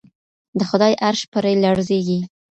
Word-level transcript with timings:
د 0.57 0.59
خدای 0.69 0.93
عرش 1.05 1.21
پرې 1.33 1.53
لړزیږي. 1.63 2.19